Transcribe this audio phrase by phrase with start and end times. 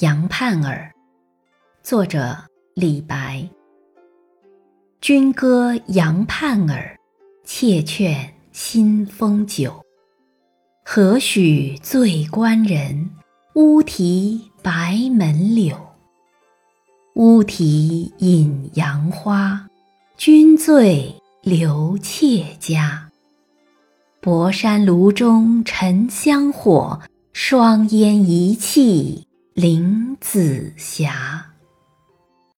[0.00, 0.92] 杨盼儿，
[1.82, 2.36] 作者
[2.74, 3.48] 李白。
[5.00, 6.96] 君歌杨盼儿，
[7.42, 9.84] 妾劝新丰酒。
[10.84, 13.10] 何许醉官人，
[13.54, 15.76] 乌啼白门柳。
[17.14, 19.68] 乌啼饮杨花，
[20.16, 21.12] 君醉
[21.42, 23.10] 留妾家。
[24.20, 27.00] 博山炉中沉香火，
[27.32, 29.26] 双烟一气
[29.60, 31.57] 林紫霞。